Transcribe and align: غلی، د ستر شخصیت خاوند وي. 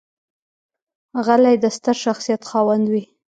غلی، 1.25 1.55
د 1.63 1.65
ستر 1.75 1.95
شخصیت 2.03 2.41
خاوند 2.49 2.85
وي. 2.91 3.03